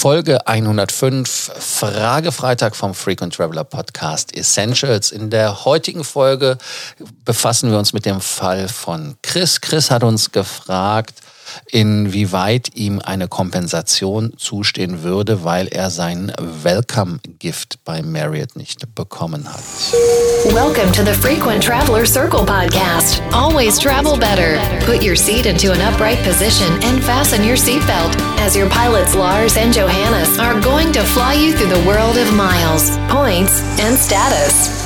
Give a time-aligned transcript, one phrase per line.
[0.00, 5.10] Folge 105, Fragefreitag vom Frequent Traveler Podcast Essentials.
[5.10, 6.56] In der heutigen Folge
[7.24, 9.60] befassen wir uns mit dem Fall von Chris.
[9.60, 11.14] Chris hat uns gefragt,
[11.70, 16.32] inwieweit ihm eine Kompensation zustehen würde, weil er sein
[16.62, 19.62] Welcome-Gift bei Marriott nicht bekommen hat.
[20.52, 23.22] Welcome to the Frequent Traveler Circle podcast.
[23.32, 24.58] Always travel better.
[24.86, 29.56] Put your seat into an upright position and fasten your seatbelt as your pilots Lars
[29.56, 34.77] and Johannes are going to fly you through the world of miles, points, and status.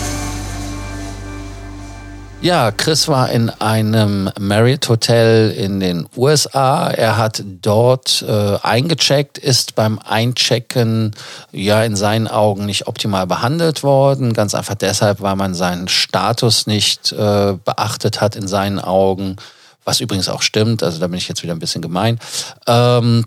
[2.42, 6.91] Ja, Chris war in einem Marriott Hotel in den USA.
[6.91, 11.12] Er hat dort äh, eingecheckt, ist beim Einchecken
[11.52, 14.33] ja in seinen Augen nicht optimal behandelt worden.
[14.33, 19.36] Ganz einfach deshalb, weil man seinen Status nicht äh, beachtet hat in seinen Augen.
[19.84, 22.19] Was übrigens auch stimmt, also da bin ich jetzt wieder ein bisschen gemein.
[22.66, 23.24] Ähm,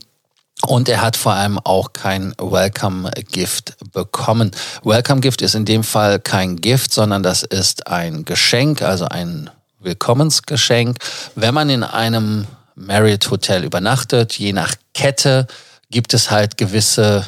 [0.63, 4.51] und er hat vor allem auch kein Welcome Gift bekommen.
[4.83, 9.49] Welcome Gift ist in dem Fall kein Gift, sondern das ist ein Geschenk, also ein
[9.79, 10.97] Willkommensgeschenk.
[11.35, 15.47] Wenn man in einem Marriott Hotel übernachtet, je nach Kette
[15.91, 17.27] gibt es halt gewisse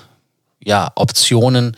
[0.60, 1.78] ja, Optionen,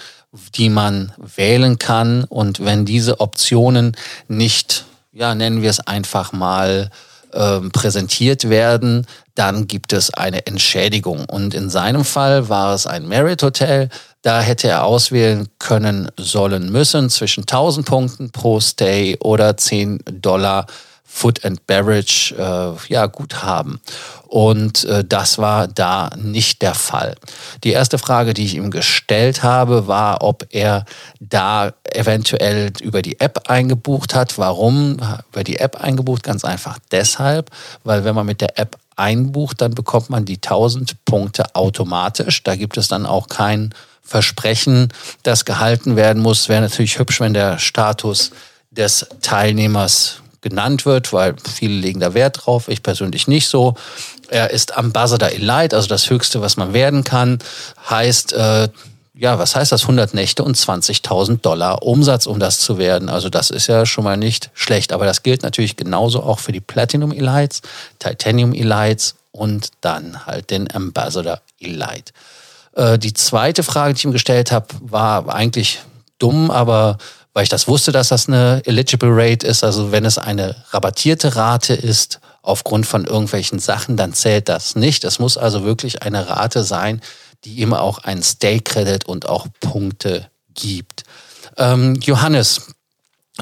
[0.56, 2.24] die man wählen kann.
[2.24, 3.98] Und wenn diese Optionen
[4.28, 6.90] nicht, ja, nennen wir es einfach mal,
[7.34, 11.26] ähm, präsentiert werden, dann gibt es eine Entschädigung.
[11.26, 13.90] Und in seinem Fall war es ein Merit Hotel.
[14.22, 20.66] Da hätte er auswählen können sollen müssen zwischen 1000 Punkten pro Stay oder 10 Dollar
[21.12, 23.82] Food and Beverage äh, ja, Guthaben.
[24.28, 27.16] Und äh, das war da nicht der Fall.
[27.64, 30.86] Die erste Frage, die ich ihm gestellt habe, war, ob er
[31.20, 34.38] da eventuell über die App eingebucht hat.
[34.38, 34.98] Warum
[35.32, 36.24] über die App eingebucht?
[36.24, 37.50] Ganz einfach deshalb,
[37.84, 42.44] weil wenn man mit der App einbucht, dann bekommt man die 1000 Punkte automatisch.
[42.44, 44.94] Da gibt es dann auch kein Versprechen,
[45.24, 46.50] das gehalten werden muss.
[46.50, 48.32] Wäre natürlich hübsch, wenn der Status
[48.72, 52.68] des Teilnehmers genannt wird, weil viele legen da Wert drauf.
[52.68, 53.76] Ich persönlich nicht so.
[54.30, 57.40] Er ist Ambassador Elite, also das Höchste, was man werden kann.
[57.90, 58.70] Heißt, äh,
[59.14, 59.82] ja, was heißt das?
[59.82, 63.10] 100 Nächte und 20.000 Dollar Umsatz, um das zu werden.
[63.10, 64.94] Also das ist ja schon mal nicht schlecht.
[64.94, 67.62] Aber das gilt natürlich genauso auch für die Platinum Elites,
[68.00, 72.14] Titanium Elites und dann halt den Ambassador Elite.
[72.74, 75.80] Äh, die zweite Frage, die ich ihm gestellt habe, war eigentlich
[76.18, 76.98] dumm, aber
[77.40, 79.64] weil ich das wusste, dass das eine Eligible Rate ist.
[79.64, 85.06] Also wenn es eine rabattierte Rate ist aufgrund von irgendwelchen Sachen, dann zählt das nicht.
[85.06, 87.00] Es muss also wirklich eine Rate sein,
[87.46, 91.06] die ihm auch einen Stay Credit und auch Punkte gibt.
[91.56, 92.74] Ähm, Johannes,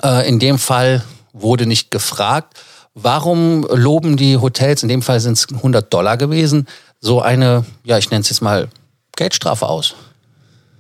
[0.04, 1.04] äh, in dem Fall
[1.34, 2.56] wurde nicht gefragt,
[2.94, 6.68] warum loben die Hotels, in dem Fall sind es 100 Dollar gewesen,
[7.00, 8.70] so eine, ja, ich nenne es jetzt mal
[9.16, 9.96] Geldstrafe aus?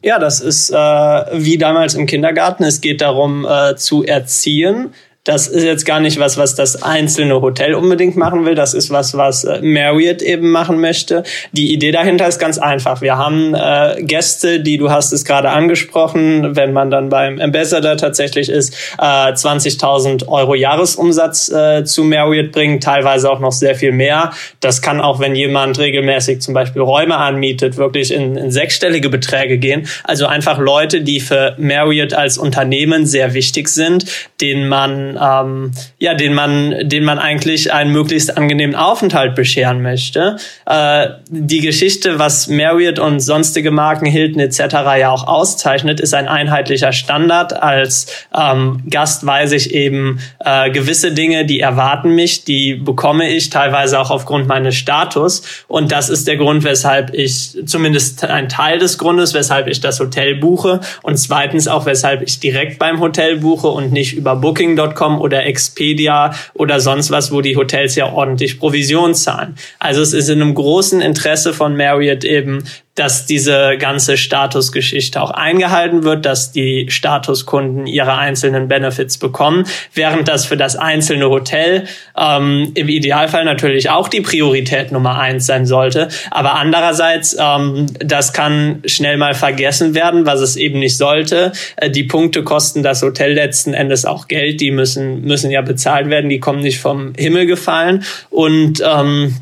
[0.07, 2.63] Ja, das ist äh, wie damals im Kindergarten.
[2.63, 4.93] Es geht darum, äh, zu erziehen.
[5.27, 8.55] Das ist jetzt gar nicht was, was das einzelne Hotel unbedingt machen will.
[8.55, 11.23] Das ist was, was äh, Marriott eben machen möchte.
[11.51, 13.01] Die Idee dahinter ist ganz einfach.
[13.01, 17.97] Wir haben äh, Gäste, die du hast es gerade angesprochen, wenn man dann beim Ambassador
[17.97, 23.91] tatsächlich ist, äh, 20.000 Euro Jahresumsatz äh, zu Marriott bringen, teilweise auch noch sehr viel
[23.91, 24.31] mehr.
[24.61, 29.57] Das kann auch, wenn jemand regelmäßig zum Beispiel Räume anmietet, wirklich in, in sechsstellige Beträge
[29.57, 29.89] gehen.
[30.05, 34.05] Also einfach Leute, die für Marriott als Unternehmen sehr wichtig sind,
[34.39, 40.37] denen man ähm, ja, den man, den man eigentlich einen möglichst angenehmen Aufenthalt bescheren möchte.
[40.65, 44.59] Äh, die Geschichte, was Marriott und sonstige Marken, Hilton etc.
[44.99, 47.53] ja auch auszeichnet, ist ein einheitlicher Standard.
[47.61, 48.07] Als
[48.37, 53.99] ähm, Gast weiß ich eben äh, gewisse Dinge, die erwarten mich, die bekomme ich teilweise
[53.99, 55.43] auch aufgrund meines Status.
[55.67, 59.99] Und das ist der Grund, weshalb ich zumindest ein Teil des Grundes, weshalb ich das
[59.99, 65.06] Hotel buche und zweitens auch, weshalb ich direkt beim Hotel buche und nicht über Booking.com
[65.07, 69.55] Booking.com oder Expedia oder sonst was, wo die Hotels ja ordentlich Provision zahlen.
[69.79, 72.63] Also es ist in einem großen Interesse von Marriott eben,
[72.97, 80.27] dass diese ganze Statusgeschichte auch eingehalten wird, dass die Statuskunden ihre einzelnen Benefits bekommen, während
[80.27, 81.85] das für das einzelne Hotel
[82.17, 86.09] ähm, im Idealfall natürlich auch die Priorität Nummer eins sein sollte.
[86.31, 91.51] Aber andererseits, ähm, das kann schnell mal vergessen werden, was es eben nicht sollte.
[91.75, 96.09] Äh, die Punkte kosten das Hotel letzten Endes auch Geld, die müssen, müssen ja bezahlt
[96.09, 98.03] werden, die kommen nicht vom Himmel gefallen.
[98.31, 99.35] Und ähm,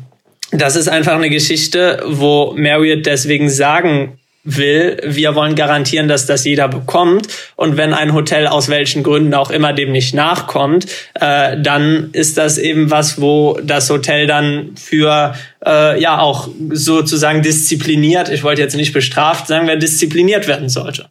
[0.60, 4.98] das ist einfach eine Geschichte, wo Marriott deswegen sagen will.
[5.04, 7.26] Wir wollen garantieren, dass das jeder bekommt.
[7.56, 12.38] Und wenn ein Hotel aus welchen Gründen auch immer dem nicht nachkommt, äh, dann ist
[12.38, 18.62] das eben was, wo das Hotel dann für äh, ja auch sozusagen diszipliniert, ich wollte
[18.62, 21.06] jetzt nicht bestraft, sagen wir diszipliniert werden sollte.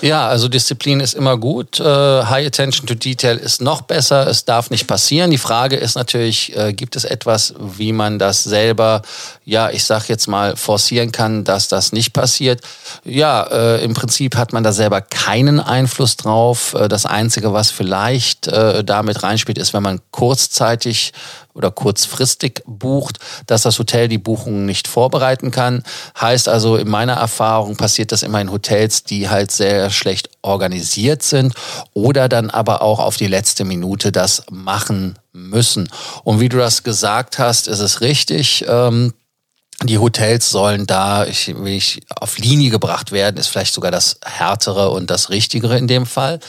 [0.00, 1.78] Ja, also Disziplin ist immer gut.
[1.78, 4.26] Äh, High Attention to Detail ist noch besser.
[4.26, 5.30] Es darf nicht passieren.
[5.30, 9.02] Die Frage ist natürlich, äh, gibt es etwas, wie man das selber,
[9.44, 12.60] ja, ich sag jetzt mal, forcieren kann, dass das nicht passiert?
[13.04, 16.74] Ja, äh, im Prinzip hat man da selber keinen Einfluss drauf.
[16.88, 21.12] Das Einzige, was vielleicht damit reinspielt, ist, wenn man kurzzeitig
[21.54, 25.82] oder kurzfristig bucht, dass das Hotel die Buchungen nicht vorbereiten kann.
[26.20, 31.22] Heißt also, in meiner Erfahrung passiert das immer in Hotels, die halt sehr schlecht organisiert
[31.22, 31.54] sind
[31.94, 35.88] oder dann aber auch auf die letzte Minute das machen müssen.
[36.24, 38.64] Und wie du das gesagt hast, ist es richtig.
[38.68, 39.12] Ähm,
[39.84, 44.90] die Hotels sollen da ich, ich, auf Linie gebracht werden, ist vielleicht sogar das härtere
[44.90, 46.40] und das richtigere in dem Fall.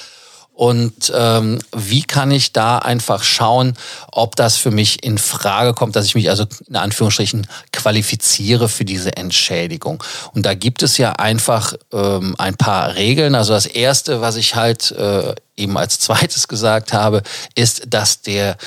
[0.54, 3.74] Und ähm, wie kann ich da einfach schauen,
[4.12, 8.86] ob das für mich in Frage kommt, dass ich mich also in Anführungsstrichen qualifiziere für
[8.86, 10.04] diese Entschädigung.
[10.34, 13.34] Und da gibt es ja einfach ähm, ein paar Regeln.
[13.34, 17.24] Also das Erste, was ich halt äh, eben als zweites gesagt habe,
[17.56, 18.58] ist, dass der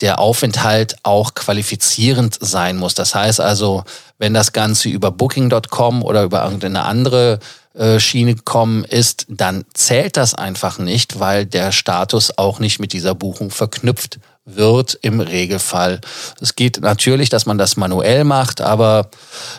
[0.00, 2.94] der Aufenthalt auch qualifizierend sein muss.
[2.94, 3.84] Das heißt also,
[4.18, 7.38] wenn das Ganze über Booking.com oder über irgendeine andere
[7.98, 13.14] Schiene gekommen ist, dann zählt das einfach nicht, weil der Status auch nicht mit dieser
[13.14, 16.00] Buchung verknüpft wird im Regelfall.
[16.40, 19.10] Es geht natürlich, dass man das manuell macht, aber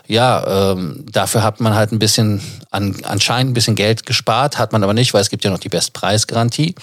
[0.08, 2.40] ja, ähm, dafür hat man halt ein bisschen
[2.70, 5.60] an, anscheinend ein bisschen Geld gespart, hat man aber nicht, weil es gibt ja noch
[5.60, 6.76] die Bestpreisgarantie.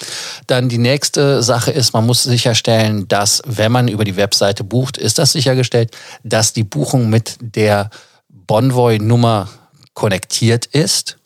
[0.49, 4.99] Dann die nächste Sache ist, man muss sicherstellen, dass wenn man über die Webseite bucht,
[4.99, 7.90] ist das sichergestellt, dass die Buchung mit der
[8.29, 9.49] Bonvoy-Nummer
[9.94, 11.19] konnektiert ist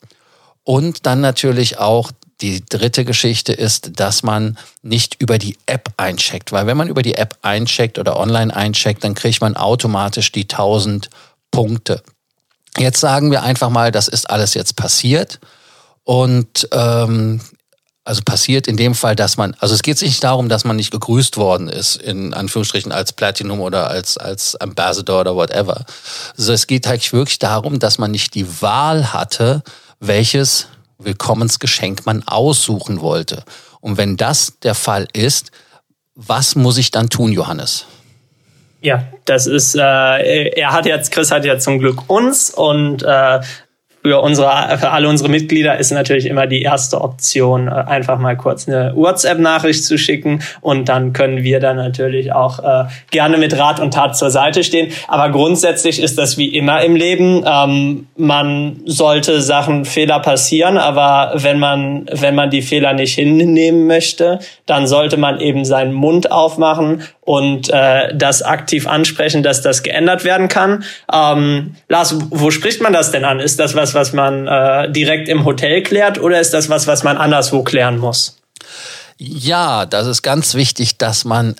[0.67, 2.11] und dann natürlich auch
[2.41, 7.03] die dritte Geschichte ist, dass man nicht über die App eincheckt, weil wenn man über
[7.03, 11.09] die App eincheckt oder online eincheckt, dann kriegt man automatisch die 1000
[11.51, 12.03] Punkte.
[12.77, 15.39] Jetzt sagen wir einfach mal, das ist alles jetzt passiert
[16.03, 17.39] und ähm,
[18.03, 20.91] also passiert in dem Fall, dass man, also es geht nicht darum, dass man nicht
[20.91, 25.85] gegrüßt worden ist, in Anführungsstrichen als Platinum oder als, als Ambassador oder whatever.
[26.37, 29.63] Also es geht eigentlich wirklich darum, dass man nicht die Wahl hatte,
[29.99, 30.67] welches
[30.97, 33.43] Willkommensgeschenk man aussuchen wollte.
[33.81, 35.51] Und wenn das der Fall ist,
[36.15, 37.85] was muss ich dann tun, Johannes?
[38.81, 43.39] Ja, das ist, äh, er hat jetzt, Chris hat ja zum Glück uns und äh,
[44.07, 48.37] für unsere, für alle unsere Mitglieder ist natürlich immer die erste Option, äh, einfach mal
[48.37, 53.57] kurz eine WhatsApp-Nachricht zu schicken und dann können wir dann natürlich auch äh, gerne mit
[53.57, 54.93] Rat und Tat zur Seite stehen.
[55.09, 57.43] Aber grundsätzlich ist das wie immer im Leben.
[57.45, 63.87] Ähm, man sollte Sachen, Fehler passieren, aber wenn man, wenn man die Fehler nicht hinnehmen
[63.87, 69.83] möchte, dann sollte man eben seinen Mund aufmachen und äh, das aktiv ansprechen, dass das
[69.83, 70.85] geändert werden kann.
[71.13, 73.41] Ähm, Lars, wo spricht man das denn an?
[73.41, 77.03] Ist das was, was man äh, direkt im Hotel klärt oder ist das was, was
[77.03, 78.37] man anderswo klären muss?
[79.17, 81.55] Ja, das ist ganz wichtig, dass man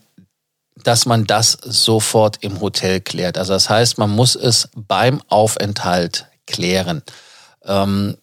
[0.84, 3.38] dass man das sofort im Hotel klärt.
[3.38, 7.02] Also das heißt, man muss es beim Aufenthalt klären.
[7.66, 8.16] Ähm,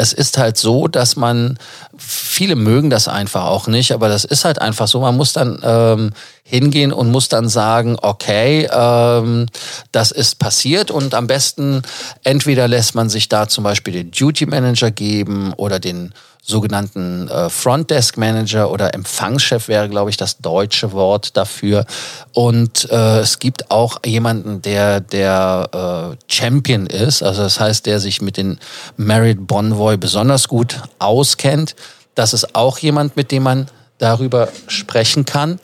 [0.00, 1.58] es ist halt so, dass man,
[1.98, 5.00] viele mögen das einfach auch nicht, aber das ist halt einfach so.
[5.00, 6.12] Man muss dann ähm,
[6.42, 9.46] hingehen und muss dann sagen, okay, ähm,
[9.92, 11.82] das ist passiert und am besten
[12.24, 17.50] entweder lässt man sich da zum Beispiel den Duty Manager geben oder den sogenannten äh,
[17.50, 21.84] Frontdesk Manager oder Empfangschef wäre, glaube ich, das deutsche Wort dafür.
[22.32, 28.00] Und äh, es gibt auch jemanden, der der äh, Champion ist, also das heißt, der
[28.00, 28.58] sich mit den
[28.96, 31.76] Married Bonvoy besonders gut auskennt.
[32.14, 33.68] Das ist auch jemand, mit dem man
[33.98, 35.60] darüber sprechen kann.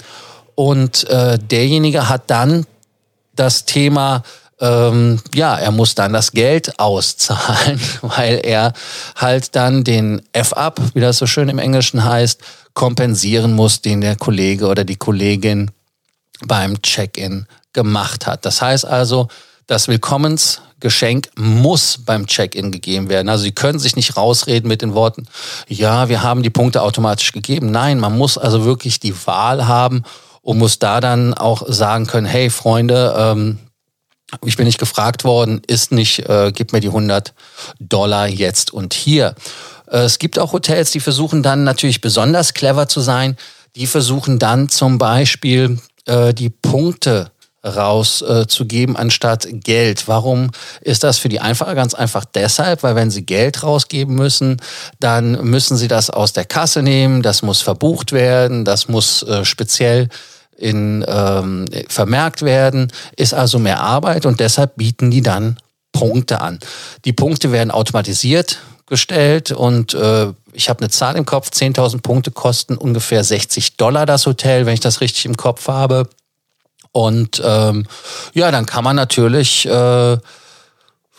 [0.54, 2.66] Und äh, derjenige hat dann
[3.34, 4.22] das Thema
[4.60, 8.72] ähm, ja, er muss dann das Geld auszahlen, weil er
[9.14, 12.40] halt dann den F-Up, wie das so schön im Englischen heißt,
[12.74, 15.70] kompensieren muss, den der Kollege oder die Kollegin
[16.46, 18.44] beim Check-in gemacht hat.
[18.44, 19.28] Das heißt also,
[19.66, 23.28] das Willkommensgeschenk muss beim Check-in gegeben werden.
[23.28, 25.26] Also Sie können sich nicht rausreden mit den Worten,
[25.68, 27.70] ja, wir haben die Punkte automatisch gegeben.
[27.70, 30.04] Nein, man muss also wirklich die Wahl haben
[30.42, 33.58] und muss da dann auch sagen können, hey Freunde, ähm,
[34.44, 37.32] ich bin nicht gefragt worden, ist nicht, äh, gib mir die 100
[37.78, 39.34] Dollar jetzt und hier.
[39.90, 43.36] Äh, es gibt auch Hotels, die versuchen dann natürlich besonders clever zu sein.
[43.76, 47.30] Die versuchen dann zum Beispiel äh, die Punkte
[47.66, 50.06] rauszugeben äh, anstatt Geld.
[50.08, 51.74] Warum ist das für die Einfacher?
[51.74, 54.60] Ganz einfach deshalb, weil wenn sie Geld rausgeben müssen,
[55.00, 59.44] dann müssen sie das aus der Kasse nehmen, das muss verbucht werden, das muss äh,
[59.44, 60.08] speziell
[60.56, 65.58] in, ähm, vermerkt werden, ist also mehr Arbeit und deshalb bieten die dann
[65.92, 66.60] Punkte an.
[67.04, 72.30] Die Punkte werden automatisiert gestellt und äh, ich habe eine Zahl im Kopf, 10.000 Punkte
[72.30, 76.08] kosten ungefähr 60 Dollar das Hotel, wenn ich das richtig im Kopf habe.
[76.92, 77.86] Und ähm,
[78.32, 80.16] ja, dann kann man natürlich äh,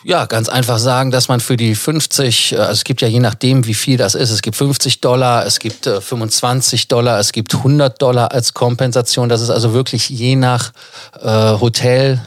[0.08, 3.20] ja, ganz einfach sagen, dass man für die 50, äh, also es gibt ja je
[3.20, 7.30] nachdem, wie viel das ist, es gibt 50 Dollar, es gibt äh, 25 Dollar, es
[7.32, 9.28] gibt 100 Dollar als Kompensation.
[9.28, 10.72] Das ist also wirklich je nach
[11.20, 12.22] äh, Hotel.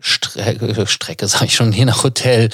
[0.00, 2.48] Strecke, Strecke sage ich schon, je nach Hotel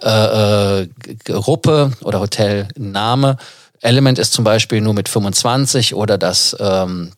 [0.00, 0.88] äh, äh,
[1.24, 3.38] Gruppe oder Hotelname.
[3.80, 7.10] Element ist zum Beispiel nur mit 25 oder das ähm,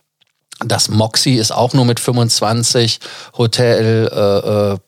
[0.65, 2.99] das Moxie ist auch nur mit 25
[3.37, 4.09] Hotel.
[4.11, 4.79] Äh, äh,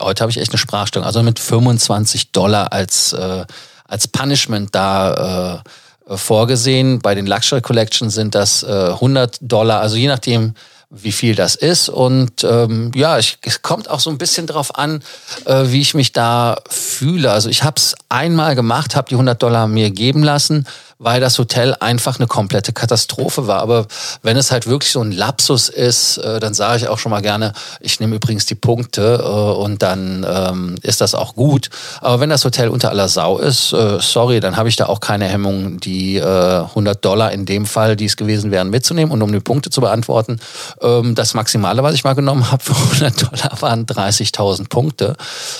[0.00, 1.06] heute habe ich echt eine Sprachstörung.
[1.06, 3.44] Also mit 25 Dollar als äh,
[3.92, 5.62] als Punishment da
[6.08, 7.00] äh, vorgesehen.
[7.00, 9.80] Bei den Luxury Collections sind das äh, 100 Dollar.
[9.80, 10.54] Also je nachdem,
[10.88, 11.90] wie viel das ist.
[11.90, 15.02] Und ähm, ja, ich, es kommt auch so ein bisschen drauf an,
[15.44, 17.30] äh, wie ich mich da fühle.
[17.30, 20.66] Also ich habe es einmal gemacht, habe die 100 Dollar mir geben lassen
[21.02, 23.60] weil das Hotel einfach eine komplette Katastrophe war.
[23.60, 23.86] Aber
[24.22, 27.22] wenn es halt wirklich so ein Lapsus ist, äh, dann sage ich auch schon mal
[27.22, 31.70] gerne, ich nehme übrigens die Punkte äh, und dann ähm, ist das auch gut.
[32.00, 35.00] Aber wenn das Hotel unter aller Sau ist, äh, sorry, dann habe ich da auch
[35.00, 39.12] keine Hemmung, die äh, 100 Dollar in dem Fall, die es gewesen wären, mitzunehmen.
[39.12, 40.38] Und um die Punkte zu beantworten,
[40.80, 45.16] ähm, das Maximale, was ich mal genommen habe für 100 Dollar, waren 30.000 Punkte.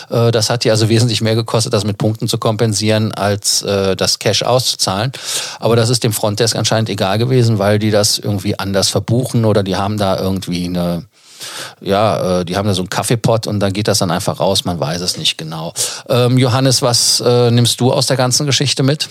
[0.08, 4.42] Das hat die also wesentlich mehr gekostet, das mit Punkten zu kompensieren, als das Cash
[4.42, 5.12] auszuzahlen.
[5.58, 9.62] Aber das ist dem Frontdesk anscheinend egal gewesen, weil die das irgendwie anders verbuchen oder
[9.62, 11.04] die haben da irgendwie eine
[11.80, 14.64] ja, äh, die haben da so einen Kaffeepot und dann geht das dann einfach raus,
[14.64, 15.72] man weiß es nicht genau.
[16.08, 19.08] Ähm, Johannes, was äh, nimmst du aus der ganzen Geschichte mit?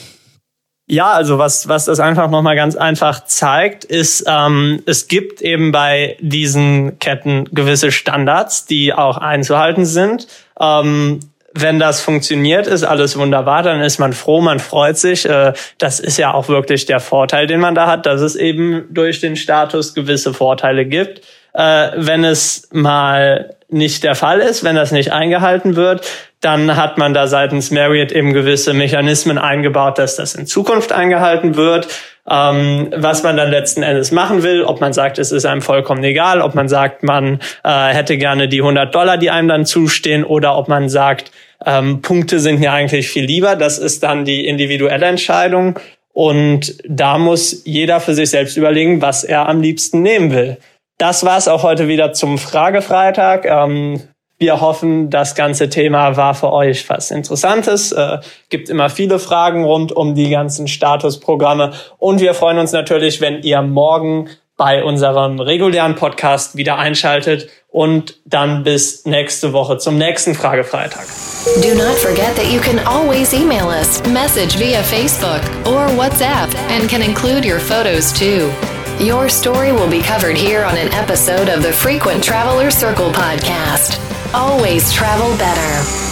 [0.88, 5.72] Ja, also was, was das einfach nochmal ganz einfach zeigt, ist, ähm, es gibt eben
[5.72, 10.28] bei diesen Ketten gewisse Standards, die auch einzuhalten sind.
[10.60, 11.22] Ähm,
[11.54, 15.28] wenn das funktioniert, ist alles wunderbar, dann ist man froh, man freut sich.
[15.28, 18.86] Äh, das ist ja auch wirklich der Vorteil, den man da hat, dass es eben
[18.90, 21.22] durch den Status gewisse Vorteile gibt.
[21.54, 26.08] Äh, wenn es mal nicht der Fall ist, wenn das nicht eingehalten wird,
[26.42, 31.56] dann hat man da seitens Marriott eben gewisse Mechanismen eingebaut, dass das in Zukunft eingehalten
[31.56, 31.88] wird.
[32.30, 36.04] Ähm, was man dann letzten Endes machen will, ob man sagt, es ist einem vollkommen
[36.04, 40.24] egal, ob man sagt, man äh, hätte gerne die 100 Dollar, die einem dann zustehen,
[40.24, 41.32] oder ob man sagt,
[41.66, 43.56] ähm, Punkte sind mir eigentlich viel lieber.
[43.56, 45.80] Das ist dann die individuelle Entscheidung.
[46.14, 50.58] Und da muss jeder für sich selbst überlegen, was er am liebsten nehmen will.
[50.98, 53.46] Das war es auch heute wieder zum Fragefreitag.
[53.46, 54.02] Ähm,
[54.42, 57.92] wir hoffen, das ganze Thema war für euch was Interessantes.
[57.92, 58.18] Äh,
[58.50, 61.74] gibt immer viele Fragen rund um die ganzen Statusprogramme.
[62.00, 68.16] Und wir freuen uns natürlich, wenn ihr morgen bei unserem regulären Podcast wieder einschaltet und
[68.26, 71.06] dann bis nächste Woche zum nächsten Fragefreitag.
[71.62, 76.90] Do not forget that you can always email us, message via Facebook or WhatsApp and
[76.90, 78.52] can include your photos too.
[79.00, 84.21] Your story will be covered here on an episode of the Frequent Traveler Circle podcast.
[84.34, 86.11] Always travel better.